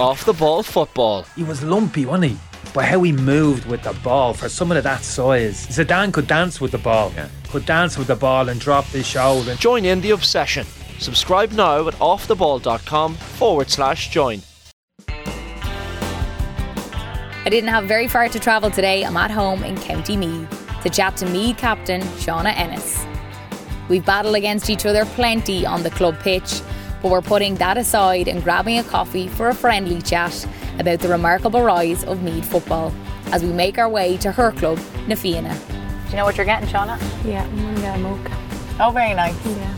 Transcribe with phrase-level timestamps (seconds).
[0.00, 1.22] Off the ball football.
[1.36, 2.38] He was lumpy, wasn't he?
[2.72, 5.68] But how he moved with the ball for someone of that size.
[5.68, 7.12] Zidane could dance with the ball.
[7.14, 7.28] Yeah.
[7.50, 9.54] Could dance with the ball and drop his shoulder.
[9.54, 10.66] Join in the obsession.
[10.98, 14.42] Subscribe now at offtheball.com forward slash join.
[17.46, 19.04] I didn't have very far to travel today.
[19.04, 20.48] I'm at home in County Meath
[20.82, 23.04] to chat to Meath captain Shauna Ennis.
[23.88, 26.62] We've battled against each other plenty on the club pitch,
[27.04, 30.46] but we're putting that aside and grabbing a coffee for a friendly chat
[30.78, 32.94] about the remarkable rise of Meath football
[33.26, 36.66] as we make our way to her club, Na Do you know what you're getting,
[36.66, 36.98] Shauna?
[37.22, 38.36] Yeah, I'm gonna get a mocha.
[38.80, 39.36] Oh, very nice.
[39.46, 39.74] Yeah.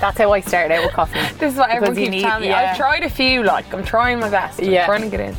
[0.00, 1.20] That's how I started out with coffee.
[1.38, 2.48] This is what Because everyone you keeps need- telling me.
[2.48, 2.70] yeah.
[2.72, 4.58] I've tried a few, like I'm trying my best.
[4.60, 4.84] I'm Yeah.
[4.84, 5.36] trying to get in.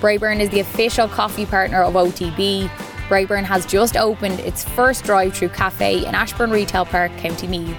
[0.00, 2.70] Braeburn is the official coffee partner of OTB.
[3.08, 7.76] Braeburn has just opened its first drive through cafe in Ashbourne Retail Park, County Meath.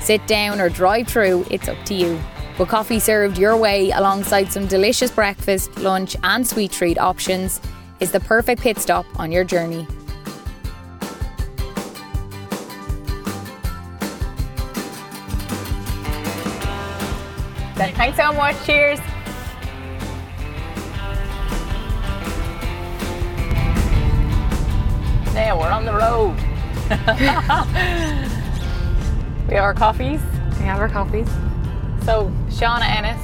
[0.00, 2.20] Sit down or drive through, it's up to you.
[2.58, 7.60] With coffee served your way alongside some delicious breakfast, lunch, and sweet treat options,
[8.00, 9.86] is the perfect pit stop on your journey.
[17.76, 18.56] Thanks so much.
[18.66, 19.00] Cheers.
[25.74, 26.36] On the road.
[29.48, 30.20] we have our coffees.
[30.60, 31.26] We have our coffees.
[32.04, 33.20] So, Shauna Ennis,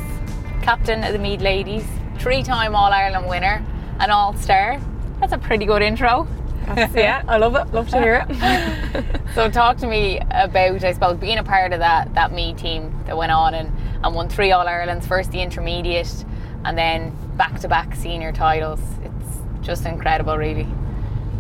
[0.61, 1.87] captain of the Meath Ladies,
[2.19, 3.65] three time All Ireland winner,
[4.01, 4.81] an All Star.
[5.21, 6.27] That's a pretty good intro.
[6.67, 7.73] That's, yeah, I love it.
[7.73, 9.05] Love to hear it.
[9.37, 12.93] So, talk to me about, I suppose, being a part of that that Meath team
[13.07, 13.71] that went on and,
[14.03, 16.25] and won three All Irelands, first the intermediate,
[16.65, 18.81] and then back to back senior titles.
[19.05, 20.67] It's just incredible, really.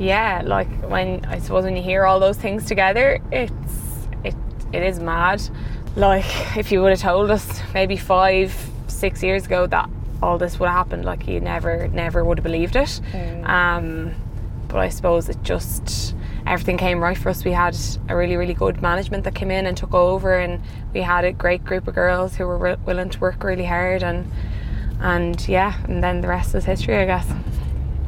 [0.01, 4.34] Yeah, like when I suppose when you hear all those things together, it's it
[4.73, 5.41] it is mad.
[5.95, 8.55] Like if you would have told us maybe five,
[8.89, 9.89] six years ago that
[10.23, 13.01] all this would have happened, like you never, never would have believed it.
[13.45, 14.15] Um,
[14.69, 16.15] but I suppose it just
[16.47, 17.44] everything came right for us.
[17.44, 17.77] We had
[18.09, 20.62] a really, really good management that came in and took over, and
[20.94, 24.03] we had a great group of girls who were wi- willing to work really hard,
[24.03, 24.31] and
[25.00, 27.27] and yeah, and then the rest is history, I guess.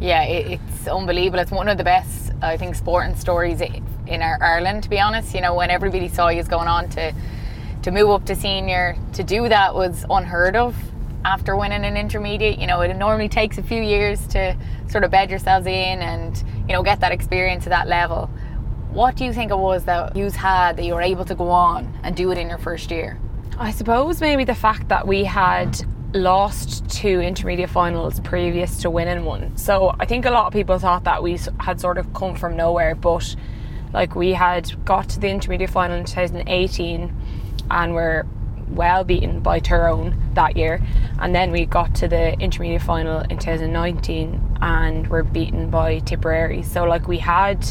[0.02, 1.38] Yeah, it, it's unbelievable.
[1.38, 4.82] It's one of the best, I think, sporting stories in our Ireland.
[4.82, 7.14] To be honest, you know, when everybody saw you going on to
[7.82, 10.76] to move up to senior, to do that was unheard of.
[11.24, 14.56] After winning an intermediate, you know, it normally takes a few years to
[14.88, 16.36] sort of bed yourselves in and
[16.66, 18.26] you know get that experience at that level.
[18.90, 21.48] What do you think it was that you had that you were able to go
[21.48, 23.20] on and do it in your first year?
[23.56, 25.80] I suppose maybe the fact that we had
[26.14, 29.56] lost two intermediate finals previous to winning one.
[29.56, 32.56] So I think a lot of people thought that we had sort of come from
[32.56, 33.34] nowhere, but
[33.92, 37.14] like we had got to the intermediate final in 2018
[37.70, 38.26] and were
[38.68, 40.82] well beaten by Tyrone that year.
[41.20, 46.62] And then we got to the intermediate final in 2019 and were beaten by Tipperary.
[46.62, 47.66] So like we had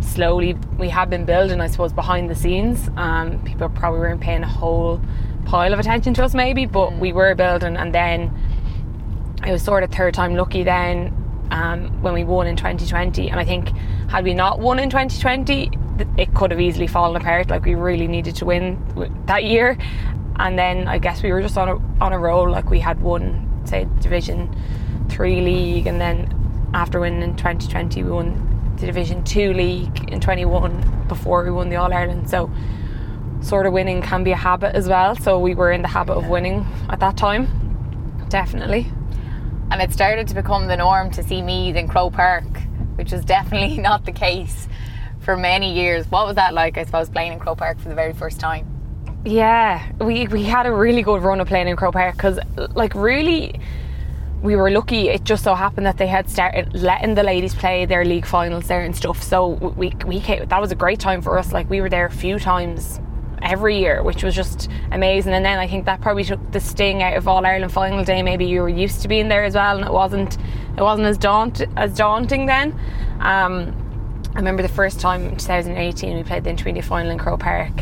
[0.00, 2.90] slowly we had been building I suppose behind the scenes.
[2.96, 5.00] Um, people probably weren't paying a whole
[5.48, 8.30] pile of attention to us maybe, but we were building and then
[9.46, 11.14] it was sort of third time lucky then
[11.50, 13.70] um, when we won in 2020 and I think
[14.10, 15.70] had we not won in 2020
[16.18, 18.78] it could have easily fallen apart like we really needed to win
[19.26, 19.78] that year.
[20.36, 23.00] And then I guess we were just on a, on a roll like we had
[23.00, 24.54] won say division
[25.08, 30.20] 3 league and then after winning in 2020 we won the division 2 league in
[30.20, 32.28] 21 before we won the All Ireland.
[32.28, 32.50] So
[33.40, 36.14] sort of winning can be a habit as well so we were in the habit
[36.14, 37.46] of winning at that time
[38.28, 38.90] definitely
[39.70, 42.44] and it started to become the norm to see Meath in Croke Park,
[42.94, 44.68] which was definitely not the case
[45.20, 46.06] for many years.
[46.10, 48.66] What was that like, I suppose, playing in Croke Park for the very first time?
[49.24, 52.38] Yeah, we we had a really good run of playing in Croke Park because,
[52.74, 53.60] like, really,
[54.42, 55.08] we were lucky.
[55.08, 58.68] It just so happened that they had started letting the ladies play their league finals
[58.68, 59.22] there and stuff.
[59.22, 61.52] So we we came, that was a great time for us.
[61.52, 63.00] Like, we were there a few times
[63.42, 65.32] every year, which was just amazing.
[65.32, 68.22] And then I think that probably took the sting out of All Ireland final day.
[68.22, 70.36] Maybe you were used to being there as well, and it wasn't
[70.76, 72.72] it wasn't as daunt as daunting then.
[73.20, 73.74] Um,
[74.34, 77.72] I remember the first time in 2018 we played the intermediate final in Croke Park.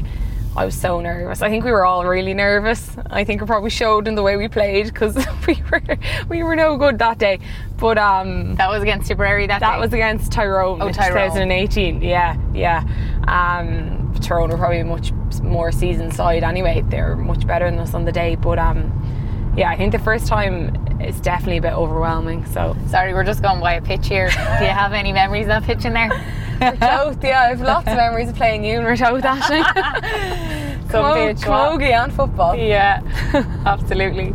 [0.56, 1.42] I was so nervous.
[1.42, 2.96] I think we were all really nervous.
[3.10, 5.14] I think it probably showed in the way we played because
[5.46, 5.82] we were
[6.30, 7.40] we were no good that day.
[7.76, 9.80] But um, That was against Tipperary that, that day.
[9.80, 11.28] was against Tyrone Oh, in Tyrone.
[11.28, 12.00] 2018.
[12.00, 12.84] Yeah, yeah.
[13.28, 16.84] Um, Tyrone were probably a much more seasoned side anyway.
[16.88, 18.34] They're much better than us on the day.
[18.34, 22.44] But um, yeah, I think the first time is definitely a bit overwhelming.
[22.46, 24.28] So Sorry, we're just going by a pitch here.
[24.28, 26.10] Do you have any memories of that pitch in there?
[26.56, 29.62] Ratoath, yeah, I have lots of memories of playing you and Ratoath actually.
[30.90, 31.46] some Camo- bitch.
[31.46, 31.80] what?
[31.80, 32.56] camogie and football.
[32.56, 33.02] Yeah,
[33.66, 34.34] absolutely.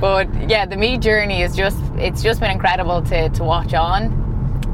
[0.00, 4.18] But yeah, the me journey is just it's just been incredible to, to watch on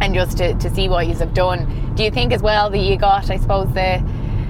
[0.01, 1.95] and just to, to see what you have done.
[1.95, 4.03] Do you think as well that you got, I suppose, the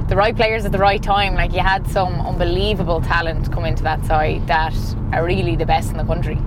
[0.09, 1.35] the right players at the right time?
[1.35, 4.75] Like you had some unbelievable talent come into that side that
[5.13, 6.39] are really the best in the country.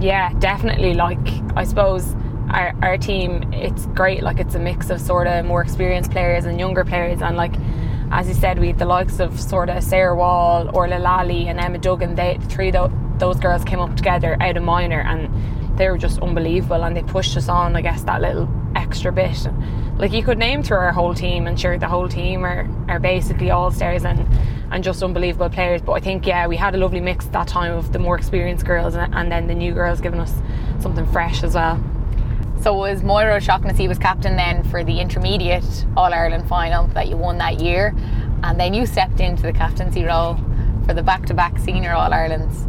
[0.00, 0.94] Yeah, definitely.
[0.94, 2.14] Like, I suppose
[2.50, 4.22] our, our team, it's great.
[4.22, 7.22] Like, it's a mix of sort of more experienced players and younger players.
[7.22, 7.54] And, like,
[8.10, 11.60] as you said, we had the likes of sort of Sarah Wall, Orla Lally, and
[11.60, 12.16] Emma Duggan.
[12.16, 16.20] They, three of those girls came up together out of minor and they were just
[16.20, 16.84] unbelievable.
[16.84, 19.46] And they pushed us on, I guess, that little extra bit.
[19.96, 22.98] Like, you could name through our whole team, and sure, the whole team are, are
[22.98, 24.26] basically all stars and
[24.72, 25.80] and just unbelievable players.
[25.82, 28.66] But I think, yeah, we had a lovely mix that time of the more experienced
[28.66, 30.34] girls and, and then the new girls giving us
[30.80, 31.80] something fresh as well.
[32.60, 37.16] So was Máire O'Shaughnessy was captain then for the intermediate All Ireland final that you
[37.16, 37.94] won that year,
[38.42, 40.38] and then you stepped into the captaincy role
[40.86, 42.66] for the back-to-back senior All Irelands.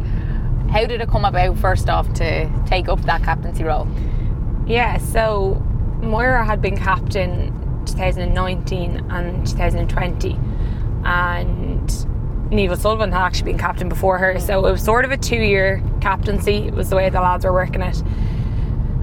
[0.70, 3.88] How did it come about first off to take up that captaincy role?
[4.66, 5.62] Yeah, so
[6.00, 7.52] Máire had been captain
[7.86, 10.32] 2019 and 2020,
[11.04, 11.88] and
[12.50, 14.38] Niamh Sullivan had actually been captain before her.
[14.38, 16.66] So it was sort of a two-year captaincy.
[16.66, 18.02] It was the way the lads were working it.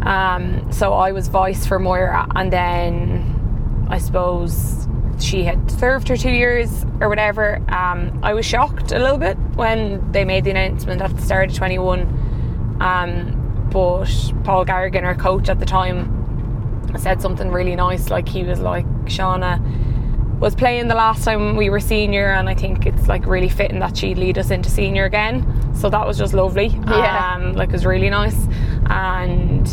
[0.06, 4.88] Um, so I was vice for Máire, and then I suppose
[5.20, 7.58] she had served her two years or whatever.
[7.70, 11.50] Um, I was shocked a little bit when they made the announcement at the start
[11.50, 12.02] of 21.
[12.82, 14.10] Um, but
[14.44, 16.23] Paul Garrigan, our coach at the time,
[16.98, 18.10] said something really nice.
[18.10, 19.60] Like he was like, Shauna
[20.40, 23.80] was playing the last time we were senior, and I think it's like really fitting
[23.80, 25.46] that she'd lead us into senior again.
[25.76, 26.68] So that was just lovely.
[26.68, 27.36] Yeah.
[27.36, 28.38] Um, like it was really nice,
[28.90, 29.68] and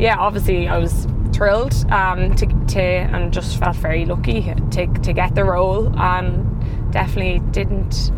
[0.00, 5.12] yeah, obviously I was thrilled um, to, to and just felt very lucky to, to
[5.12, 5.88] get the role.
[5.98, 6.48] and
[6.92, 8.12] definitely didn't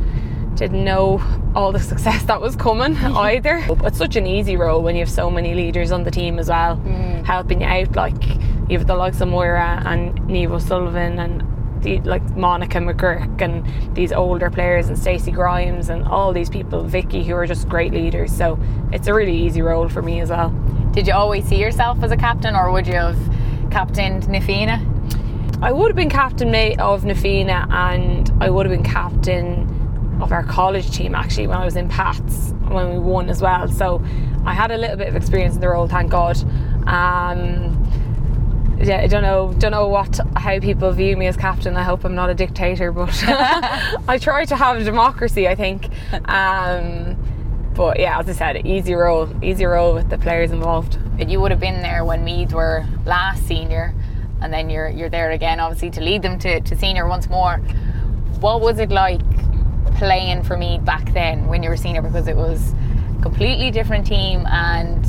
[0.57, 1.21] didn't know
[1.55, 3.65] all the success that was coming either.
[3.85, 6.49] It's such an easy role when you have so many leaders on the team as
[6.49, 6.77] well,
[7.25, 7.97] helping you out.
[7.97, 8.23] Like
[8.69, 11.43] you have the likes of Máire and Niamh O'Sullivan and
[11.83, 16.83] the, like Monica McGuirk and these older players and Stacey Grimes and all these people,
[16.83, 18.33] Vicky, who are just great leaders.
[18.35, 18.59] So
[18.93, 20.51] it's a really easy role for me as well.
[20.93, 23.19] Did you always see yourself as a captain, or would you have
[23.71, 24.83] captained Na Fianna?
[25.61, 29.71] I would have been captain mate of Na Fianna and I would have been captain
[30.21, 33.69] of our college team actually when I was in Pats when we won as well.
[33.69, 34.03] So
[34.45, 36.37] I had a little bit of experience in the role, thank God.
[36.87, 37.81] Um,
[38.83, 41.77] yeah, I don't know, don't know what how people view me as captain.
[41.77, 45.49] I hope I'm not a dictator, but I try to have a democracy.
[45.49, 45.89] I think.
[46.29, 47.17] Um,
[47.75, 50.99] but yeah, as I said, easy role, easy role with the players involved.
[51.19, 53.95] But you would have been there when Meads were last senior,
[54.41, 57.57] and then you're you're there again, obviously, to lead them to, to senior once more.
[58.41, 59.21] What was it like
[59.97, 62.03] playing for Meath back then when you were senior?
[62.03, 62.75] Because it was
[63.19, 65.05] a completely different team, and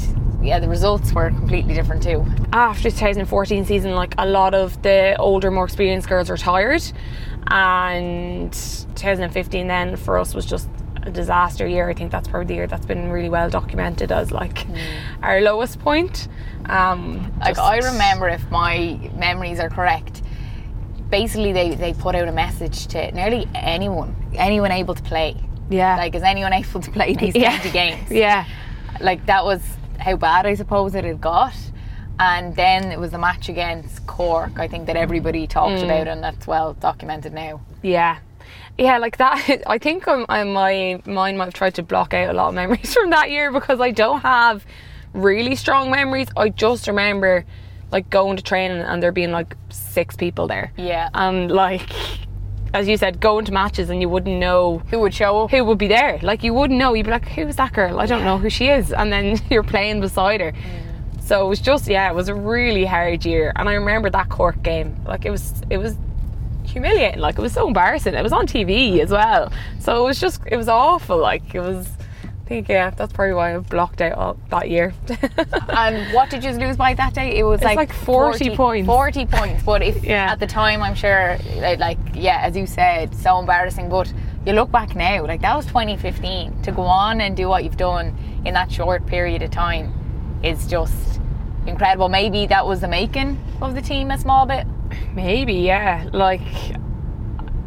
[0.46, 2.26] yeah, the results were completely different too.
[2.54, 6.82] after 2014 season, like a lot of the older, more experienced girls retired,
[7.48, 8.52] and
[8.96, 10.70] 2015 then for us was just
[11.04, 11.90] a disaster year.
[11.90, 14.66] I think that's probably the year that's been really well documented as like
[15.22, 16.28] our lowest point.
[16.68, 20.24] Um, Like I remember, if my memories are correct,
[21.10, 25.36] basically they, they put out a message to nearly anyone, anyone able to play.
[25.70, 25.96] Yeah.
[25.98, 27.62] Like, is anyone able to play these Yeah.
[27.72, 28.10] games?
[28.12, 28.46] yeah,
[29.02, 29.62] Like that was
[30.00, 31.56] how bad I suppose it had got.
[32.18, 35.84] And then it was the match against Cork, I think that everybody talked mm.
[35.84, 37.62] about, and that's well documented now.
[37.82, 38.20] yeah.
[38.78, 39.64] Yeah, like that.
[39.68, 42.56] I think I'm, I, my mind might have tried to block out a lot of
[42.56, 44.66] memories from that year because I don't have
[45.14, 46.28] really strong memories.
[46.36, 47.46] I just remember
[47.92, 50.72] like going to training and there being like six people there.
[50.78, 51.10] Yeah.
[51.14, 51.90] and like
[52.76, 55.52] as you said going to matches and you wouldn't know Who would show up?
[55.52, 56.20] who would be there.
[56.22, 56.94] Like you wouldn't know.
[56.94, 58.00] You'd be like who's that girl?
[58.00, 58.92] I don't know who she is.
[58.92, 60.54] And then you're playing beside her.
[61.22, 63.54] So it was just yeah it was a really hard year.
[63.56, 64.96] And i remember that cork game.
[65.06, 65.96] Like it was it was
[66.66, 67.22] humiliating.
[67.22, 68.14] Like it was so embarrassing.
[68.14, 69.52] It was on tv as well.
[69.80, 71.18] So it was just it was awful.
[71.18, 71.88] Like it was
[72.46, 74.94] I think yeah that's probably why I blocked out all, that year
[75.70, 77.38] And what did you lose by that day?
[77.38, 78.86] It was like, like 40 points.
[78.88, 79.64] 40 points.
[79.64, 80.32] But if Yeah.
[80.32, 83.90] at the time, I'm sure, like, like, yeah, as you said, so embarrassing.
[83.90, 84.14] But
[84.46, 86.62] you look back now, like that was 2015.
[86.62, 89.92] To go on and do what you've done in that short period of time
[90.44, 91.20] is just
[91.68, 92.10] incredible.
[92.10, 94.66] Maybe that was the making of the team a small bit.
[95.14, 96.08] Maybe, yeah.
[96.14, 96.42] Like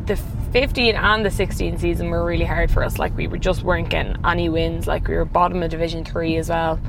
[0.07, 0.17] the
[0.53, 2.99] 15 and the 16 season were really hard for us.
[2.99, 4.87] Like we were just weren't getting any wins.
[4.87, 6.81] Like we were bottom of Division 3 as well,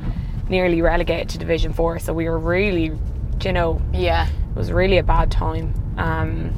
[0.49, 1.99] nearly relegated to Division 4.
[1.99, 2.91] So we were really,
[3.43, 4.27] you know, Yeah.
[4.27, 5.73] it was really a bad time.
[5.97, 6.51] Um,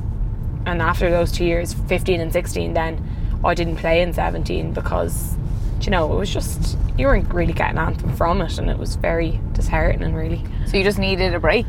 [0.65, 3.03] and after those two years, 15 and 16, then
[3.43, 5.35] I didn't play in 17 because,
[5.81, 8.95] you know, it was just you weren't really getting anything from it, and it was
[8.95, 10.43] very disheartening, really.
[10.67, 11.65] So you just needed a break.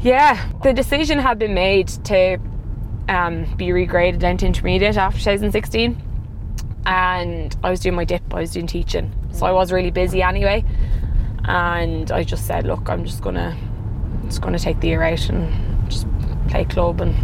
[0.00, 2.38] Yeah, the decision had been made to
[3.08, 6.00] um, be regraded down to intermediate after 2016,
[6.86, 8.22] and I was doing my dip.
[8.32, 10.64] I was doing teaching, so I was really busy anyway.
[11.46, 13.56] And I just said, look, I'm just gonna,
[14.26, 16.06] just gonna take the year out and just
[16.48, 17.14] play club and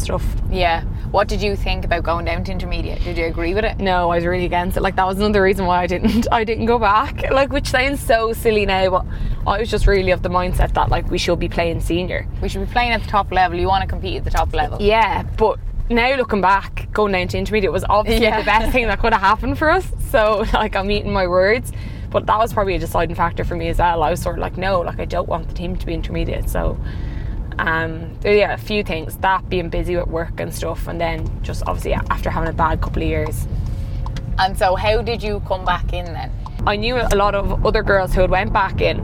[0.00, 0.24] stuff.
[0.50, 0.84] Yeah.
[1.10, 3.02] What did you think about going down to intermediate?
[3.02, 3.78] Did you agree with it?
[3.78, 4.82] No, I was really against it.
[4.82, 7.30] Like that was another reason why I didn't I didn't go back.
[7.38, 9.06] Like which sounds so silly now, but
[9.46, 12.26] I was just really of the mindset that like we should be playing senior.
[12.42, 13.58] We should be playing at the top level.
[13.58, 14.80] You want to compete at the top level.
[14.82, 15.58] Yeah, but
[15.90, 18.40] now looking back, going down to intermediate was obviously Yeah.
[18.40, 19.86] the best thing that could have happened for us.
[20.10, 21.70] So like I'm eating my words.
[22.10, 24.02] But that was probably a deciding factor for me as well.
[24.02, 26.48] I was sort of like, no, like I don't want the team to be intermediate.
[26.48, 26.78] So
[27.58, 29.16] um yeah, a few things.
[29.18, 32.80] That being busy with work and stuff and then just obviously after having a bad
[32.80, 33.46] couple of years.
[34.38, 36.30] And so, how did you come back in then?
[36.66, 39.00] I knew a lot of other girls who had went back in,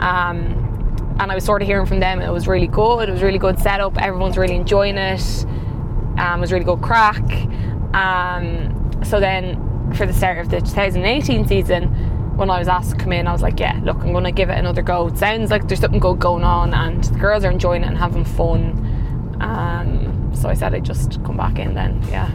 [0.00, 2.22] um, and I was sort of hearing from them.
[2.22, 3.08] It was really good.
[3.08, 4.00] It was really good setup.
[4.00, 5.44] Everyone's really enjoying it.
[6.18, 7.22] Um, it was really good crack.
[7.94, 11.84] Um, so then, for the start of the 2018 season,
[12.38, 14.30] when I was asked to come in, I was like, "Yeah, look, I'm going to
[14.30, 15.08] give it another go.
[15.08, 17.98] It sounds like there's something good going on, and the girls are enjoying it and
[17.98, 22.00] having fun." Um, so I said I'd just come back in then.
[22.08, 22.30] Yeah.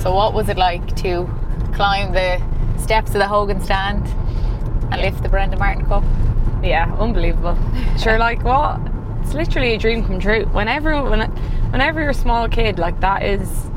[0.00, 1.28] So, what was it like to
[1.74, 2.40] climb the
[2.78, 4.06] steps of the Hogan stand
[4.90, 6.02] and lift the Brendan Martin Cup?
[6.62, 7.58] Yeah, unbelievable.
[7.98, 8.80] Sure, like what?
[9.22, 10.46] It's literally a dream come true.
[10.46, 11.20] Whenever, when,
[11.70, 13.69] whenever you're a small kid, like that is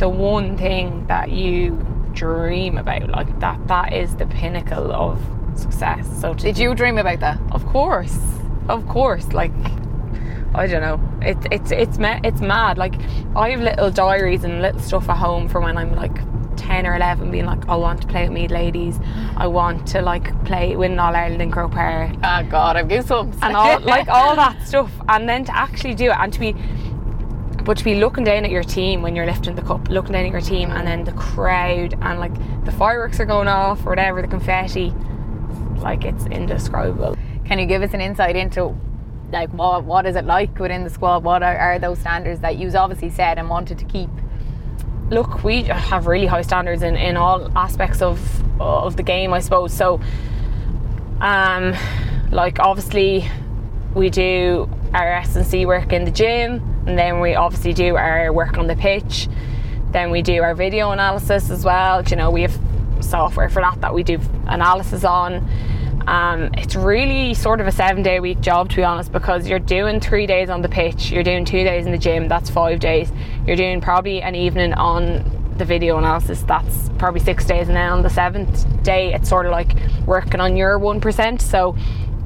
[0.00, 1.76] the one thing that you
[2.12, 3.08] dream about.
[3.10, 5.20] Like that, that is the pinnacle of
[5.54, 6.06] success.
[6.20, 7.38] So, to, Did you dream about that?
[7.52, 8.18] of course,
[8.68, 9.52] of course, like.
[10.52, 11.00] I don't know.
[11.22, 12.76] It's it's it's it's mad.
[12.76, 12.94] Like
[13.36, 16.16] I have little diaries and little stuff at home from when I'm like
[16.56, 18.98] ten or eleven, being like, I want to play with Meath ladies.
[19.36, 23.38] I want to like play win All Ireland in Croke Park Ah, God, I've goosebumps.
[23.42, 26.56] and all like all that stuff and then to actually do it and to be
[27.64, 30.24] but to be looking down at your team when you're lifting the cup looking down
[30.24, 33.90] at your team and then the crowd and like the fireworks are going off or
[33.90, 34.92] whatever the confetti
[35.78, 38.76] like it's indescribable Can you give us an insight into
[39.32, 41.24] like what what is it like within the squad?
[41.24, 44.10] What are, are those standards that you've obviously said and wanted to keep?
[45.10, 48.20] look we have really high standards in, in all aspects of
[48.60, 50.00] of the game I suppose so
[51.20, 51.74] um
[52.30, 53.28] like obviously
[53.94, 58.58] we do our S&C work in the gym and then we obviously do our work
[58.58, 59.28] on the pitch.
[59.92, 62.02] Then we do our video analysis as well.
[62.04, 62.58] You know we have
[63.00, 65.48] software for that that we do analysis on.
[66.06, 69.46] Um, it's really sort of a seven day a week job to be honest because
[69.46, 72.50] you're doing three days on the pitch you're doing two days in the gym that's
[72.50, 73.12] five days.
[73.46, 77.92] You're doing probably an evening on the video analysis that's probably six days and then
[77.92, 81.76] on the seventh day it's sort of like working on your 1% so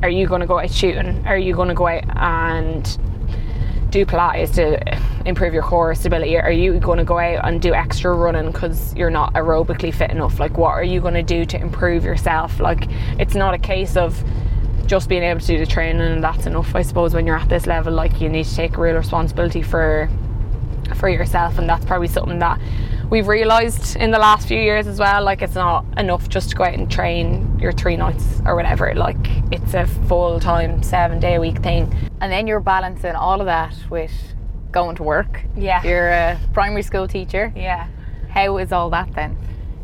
[0.04, 2.98] are you going to go out shooting are you going to go out and
[3.90, 6.36] do Pilates to improve your core stability?
[6.36, 10.10] Are you going to go out and do extra running because you're not aerobically fit
[10.10, 10.40] enough?
[10.40, 12.58] Like, what are you going to do to improve yourself?
[12.58, 12.88] Like,
[13.20, 14.20] it's not a case of
[14.86, 16.74] just being able to do the training and that's enough.
[16.74, 20.10] I suppose when you're at this level, like you need to take real responsibility for
[20.96, 22.60] for yourself, and that's probably something that
[23.10, 25.22] we've realised in the last few years as well.
[25.22, 28.94] Like, it's not enough just to go out and train your three nights or whatever.
[28.94, 29.16] Like,
[29.52, 31.94] it's a full time, seven day a week thing.
[32.20, 34.12] And then you're balancing all of that with
[34.72, 35.42] going to work.
[35.56, 35.82] Yeah.
[35.84, 37.52] You're a primary school teacher.
[37.54, 37.88] Yeah.
[38.30, 39.36] How is all that then?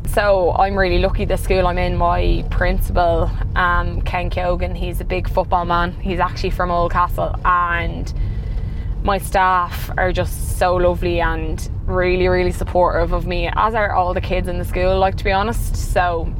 [0.07, 5.05] So I'm really lucky the school I'm in, my principal, um, Ken Keoghan, he's a
[5.05, 5.93] big football man.
[5.93, 8.13] He's actually from Oldcastle and
[9.03, 14.13] my staff are just so lovely and really, really supportive of me, as are all
[14.13, 15.75] the kids in the school, like to be honest.
[15.75, 16.31] So,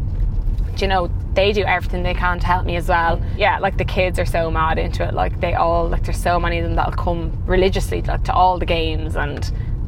[0.75, 3.21] do you know, they do everything they can to help me as well.
[3.37, 5.13] Yeah, like the kids are so mad into it.
[5.13, 8.59] Like they all like there's so many of them that'll come religiously like to all
[8.59, 9.45] the games and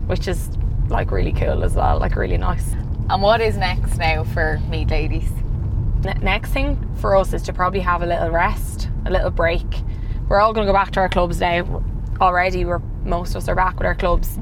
[0.08, 0.50] which is
[0.90, 2.74] like really cool as well, like really nice.
[3.10, 5.30] And what is next now for Meath Ladies?
[6.04, 9.66] Ne- next thing for us is to probably have a little rest, a little break.
[10.30, 11.84] We're all going to go back to our clubs now.
[12.22, 14.38] Already, we're most of us are back with our clubs,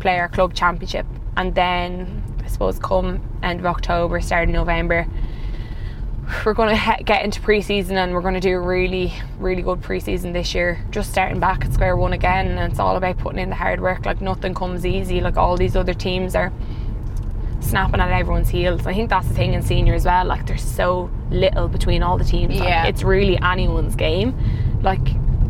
[0.00, 5.06] play our club championship, and then I suppose come end of October, start of November,
[6.46, 9.62] we're going to he- get into pre-season and we're going to do a really, really
[9.62, 10.82] good pre-season this year.
[10.90, 13.80] Just starting back at square one again, and it's all about putting in the hard
[13.80, 14.06] work.
[14.06, 15.20] Like nothing comes easy.
[15.20, 16.52] Like all these other teams are
[17.60, 18.86] snapping at everyone's heels.
[18.86, 20.24] I think that's the thing in senior as well.
[20.26, 22.54] Like there's so little between all the teams.
[22.58, 22.86] Like, Yeah.
[22.86, 24.34] it's really anyone's game.
[24.82, 25.06] Like,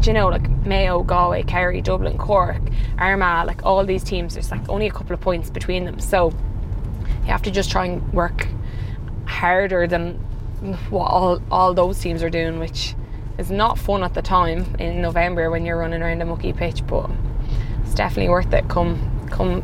[0.07, 2.61] you know, like Mayo, Galway, Kerry, Dublin, Cork,
[2.99, 5.99] Armagh, like all these teams, there's like only a couple of points between them.
[5.99, 6.31] So
[7.23, 8.47] you have to just try and work
[9.27, 10.15] harder than
[10.91, 12.95] what all, all those teams are doing, which
[13.39, 16.87] is not fun at the time in November when you're running around a mucky pitch,
[16.87, 17.11] but
[17.83, 19.63] it's definitely worth it come come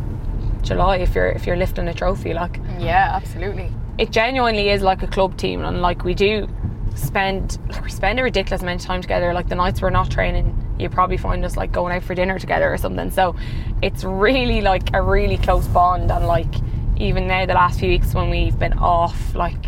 [0.62, 3.72] July if you're if you're lifting a trophy like Yeah, absolutely.
[3.98, 6.48] it genuinely is like a club team and like we do
[6.94, 9.32] spend like we spend a ridiculous amount of time together.
[9.32, 12.38] Like the nights we're not training you probably find us like going out for dinner
[12.38, 13.10] together or something.
[13.10, 13.36] So
[13.82, 16.10] it's really like a really close bond.
[16.10, 16.52] And like
[16.96, 19.64] even now the last few weeks when we've been off like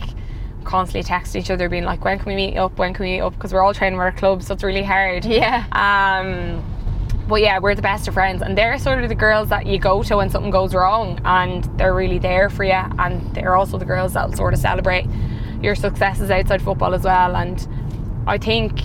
[0.65, 2.79] constantly texting each other being like when can we meet up?
[2.79, 3.35] When can we meet up?
[3.35, 5.25] Because we're all training with our clubs so it's really hard.
[5.25, 5.67] Yeah.
[5.73, 6.65] um,
[7.29, 9.79] but yeah, we're the best of friends, and they're sort of the girls that you
[9.79, 12.73] go to when something goes wrong, and they're really there for you.
[12.73, 15.07] And they're also the girls that'll sort of celebrate
[15.63, 17.37] your successes outside football as well.
[17.37, 17.67] And
[18.27, 18.81] I think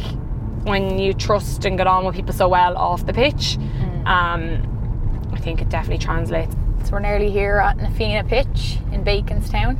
[0.64, 3.58] when you trust and get on with people so well off the pitch,
[4.06, 6.56] um, I think it definitely translates.
[6.84, 9.78] So we're nearly here at Na Fianna pitch in Baconstown.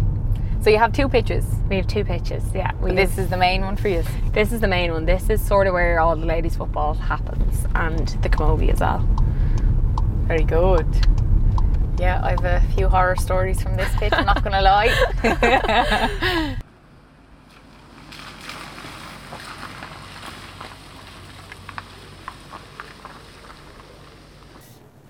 [0.64, 1.46] So you have two pitches.
[1.70, 2.72] We have two pitches, yeah.
[2.82, 4.04] This is the main one for you.
[4.34, 5.06] this is the main one.
[5.06, 9.08] This is sort of where all the ladies' football happens, and the camogie as well.
[10.28, 10.88] Very good.
[12.00, 16.56] Yeah, I have a few horror stories from this pitch, I'm not gonna lie.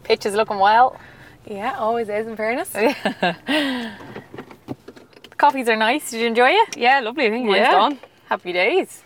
[0.07, 0.97] pitch is looking well.
[1.45, 2.27] Yeah, always is.
[2.27, 3.91] In fairness, The
[5.37, 6.11] coffees are nice.
[6.11, 6.77] Did you enjoy it?
[6.77, 7.25] yeah, lovely.
[7.27, 7.71] I think mine's Yeah.
[7.71, 7.99] done.
[8.29, 9.03] Happy days.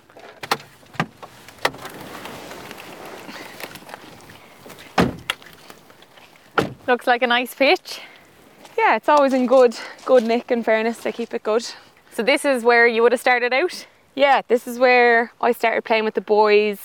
[6.88, 8.02] Looks like a nice pitch.
[8.78, 11.66] Yeah, it's always in good good nick in fairness to keep it good.
[12.14, 13.86] So this is where you would have started out.
[14.16, 16.80] Yeah, this is where I started playing with the boys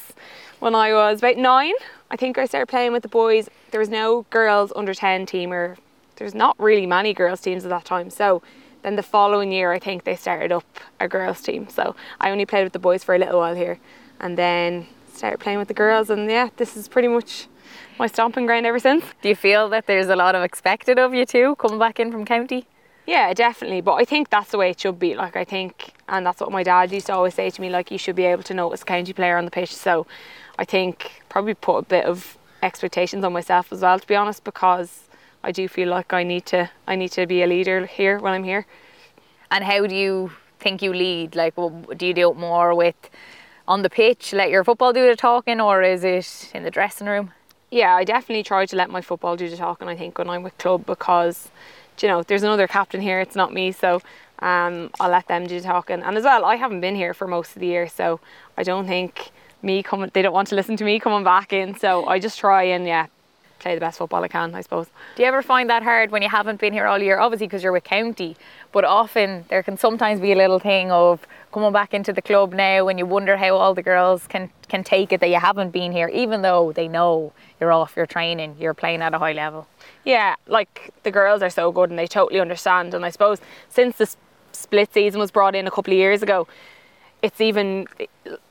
[0.61, 1.75] when I was about nine.
[2.11, 3.49] I think I started playing with the boys.
[3.71, 5.77] There was no girls under 10 team, or
[6.17, 8.11] there's not really many girls teams at that time.
[8.11, 8.43] So
[8.83, 10.65] then the following year, I think they started up
[11.01, 11.69] a girls team.
[11.69, 13.79] So I only played with the boys for a little while here
[14.21, 16.09] and then started playing with the girls.
[16.09, 17.49] And yeah, this is pretty much
[17.99, 19.05] my stomping ground ever since.
[19.23, 22.13] Do you feel that there's a lot of expected of you too, coming back in
[22.13, 22.67] from county?
[23.07, 23.81] Yeah, definitely.
[23.81, 25.15] But I think that's the way it should be.
[25.15, 27.71] Like I think, and that's what my dad used to always say to me.
[27.71, 29.75] Like you should be able to notice a county player on the pitch.
[29.75, 30.07] So
[30.59, 34.43] I think probably put a bit of expectations on myself as well, to be honest,
[34.43, 35.05] because
[35.45, 36.71] I do feel like I need to.
[36.87, 38.67] I need to be a leader here when I'm here.
[39.51, 41.37] And how do you think you lead?
[41.37, 42.97] Like, well, do you do it more with
[43.69, 47.07] on the pitch, let your football do the talking, or is it in the dressing
[47.07, 47.33] room?
[47.71, 49.89] Yeah, I definitely try to let my football do the talking.
[49.89, 51.49] I think when I'm with club because,
[52.03, 53.21] you know, there's another captain here.
[53.21, 54.03] It's not me, so
[54.41, 56.03] um, I'll let them do the talking.
[56.03, 58.21] And as well, I haven't been here for most of the year, so
[58.57, 59.31] I don't think
[59.63, 60.11] me coming.
[60.13, 61.79] They don't want to listen to me coming back in.
[61.79, 63.07] So I just try and yeah,
[63.59, 64.55] play the best football I can.
[64.55, 64.87] I suppose.
[65.17, 67.19] Do you ever find that hard when you haven't been here all year?
[67.19, 68.37] Obviously, because you're with county,
[68.77, 72.53] but often there can sometimes be a little thing of coming back into the club
[72.53, 75.71] now, and you wonder how all the girls can can take it that you haven't
[75.71, 79.33] been here, even though they know you're off, you're training, you're playing at a high
[79.33, 79.67] level.
[80.05, 82.93] Yeah, like the girls are so good and they totally understand.
[82.93, 83.39] And I suppose
[83.71, 84.15] since the
[84.53, 86.47] split season was brought in a couple of years ago,
[87.23, 87.87] it's even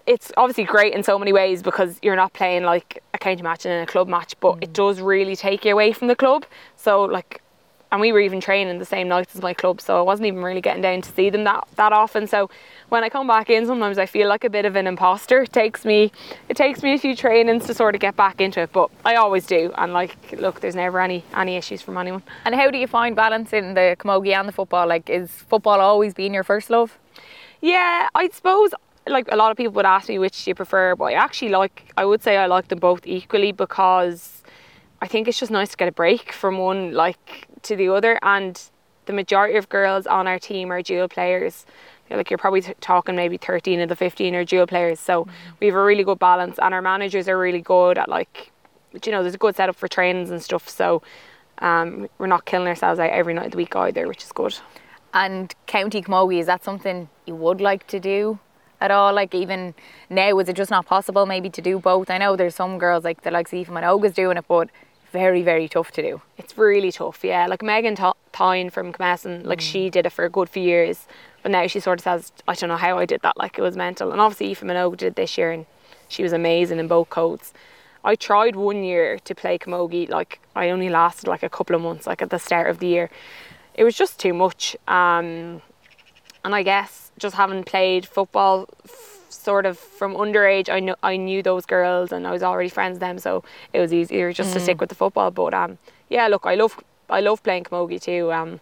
[0.07, 3.63] it's obviously great in so many ways because you're not playing like a county match
[3.67, 4.73] and a club match, but it mm.
[4.73, 6.47] does really take you away from the club.
[6.77, 7.43] So like
[7.91, 10.43] and we were even training the same nights as my club, so I wasn't even
[10.43, 12.28] really getting down to see them that that often.
[12.28, 12.50] So
[12.89, 15.43] when I come back in, sometimes I feel like a bit of an imposter.
[15.43, 16.12] It takes me
[16.50, 19.15] it takes me a few trainings to sort of get back into it, but I
[19.15, 19.71] always do.
[19.78, 22.24] And like, look, there's never any any issues from anyone.
[22.45, 24.88] And how do you find balancing the camogie and the football?
[24.88, 26.98] Like, is football always been your first love?
[27.62, 28.71] Yeah, I suppose
[29.08, 31.50] like a lot of people would ask me which do you prefer, but I actually
[31.50, 34.43] like I would say I like them both equally because
[35.02, 38.19] I think it's just nice to get a break from one like to the other
[38.21, 38.62] and
[39.06, 41.65] the majority of girls on our team are dual players.
[42.10, 44.99] You're like you're probably t- talking maybe 13 of the 15 are dual players.
[44.99, 45.28] So
[45.60, 48.51] we have a really good balance and our managers are really good at like
[49.04, 50.69] you know, there's a good setup for trainings and stuff.
[50.69, 51.01] So
[51.60, 54.58] um, we're not killing ourselves out every night of the week either, which is good.
[55.13, 58.39] And county camogie, is that something you would like to do
[58.82, 59.13] at all?
[59.13, 59.73] Like, even
[60.10, 62.10] now, is it just not possible maybe to do both?
[62.10, 64.69] I know there's some girls like the likes of Aoife Minogue's doing it, but
[65.15, 66.21] very, very tough to do.
[66.38, 67.47] It's really tough, yeah.
[67.47, 71.08] Like Megan Th- Thynne from Camasson, like she did it for a good few years,
[71.41, 73.62] but now she sort of says, I don't know how I did that, like it
[73.62, 74.12] was mental.
[74.12, 75.65] And obviously Aoife Minogue did this year and
[76.10, 77.54] she was amazing in both codes.
[78.04, 81.82] I tried one year to play camogie, like I only lasted like a couple of
[81.82, 83.10] months, like at the start of the year.
[83.73, 84.75] It was just too much.
[84.88, 85.62] Um,
[86.43, 88.67] and I guess just having played football
[89.36, 92.95] sort of from underage, I know I knew those girls and I was already friends
[92.95, 93.43] with them, so
[93.74, 95.32] it was easier just to stick with the football.
[95.32, 95.78] But um,
[96.10, 98.32] yeah, look, I love I love playing camogie too.
[98.32, 98.60] Um,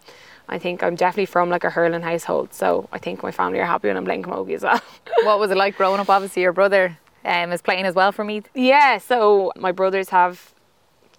[0.48, 3.64] I think I'm definitely from like a hurling household, so I think my family are
[3.64, 4.80] happy when I'm playing camogie as well.
[5.24, 6.10] What was it like growing up?
[6.10, 8.42] Obviously, your brother um, is playing as well for me.
[8.54, 10.52] Yeah, so my brothers have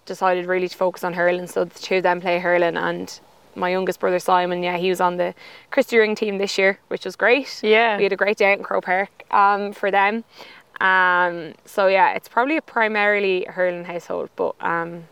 [0.04, 3.18] decided really to focus on hurling, so the two of them play hurling, and
[3.56, 5.34] my youngest brother Simon, yeah, he was on the
[5.70, 7.60] Christy Ring team this year, which was great.
[7.62, 7.96] Yeah.
[7.96, 10.24] we had a great day out in Croke Park um, for them.
[10.80, 15.04] Um, so yeah, it's probably a primarily hurling household, but um,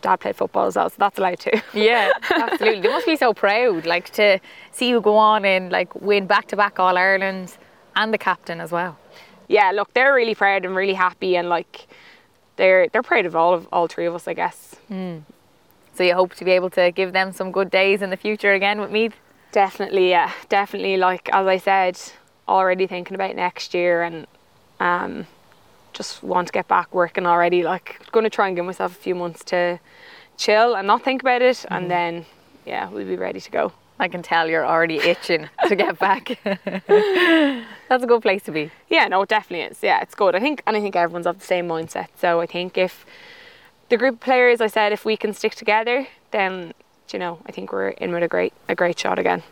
[0.00, 1.50] dad played football as well, so that's allowed too.
[1.74, 2.80] Yeah, absolutely.
[2.80, 4.40] They must be so proud, like to
[4.72, 7.58] see you go on and like win back to back All Irelands
[7.94, 8.96] and the captain as well.
[9.48, 11.86] yeah, look, they're really proud and really happy, and like
[12.56, 14.76] they're they're proud of all of all three of us, I guess.
[14.88, 18.52] So you hope to be able to give them some good days in the future
[18.54, 19.14] again with Meath.
[19.52, 20.96] Definitely, yeah, definitely.
[20.96, 22.00] Like as I said,
[22.50, 24.26] already thinking about next year, and
[24.80, 25.26] um,
[25.92, 27.62] just want to get back working already.
[27.62, 29.78] Like, going to try and give myself a few months to
[30.36, 32.26] chill and not think about it, and then
[32.66, 33.72] yeah, we'll be ready to go.
[33.98, 36.38] I can tell you're already itching to get back.
[36.44, 38.70] That's a good place to be.
[38.88, 39.82] Yeah, no, it definitely is.
[39.82, 40.34] Yeah, it's good.
[40.34, 42.08] I think, and I think everyone's of the same mindset.
[42.16, 43.04] So I think if
[43.90, 46.72] the group of players, I said, if we can stick together, then
[47.12, 49.42] you know, I think we're in with a great a great shot again.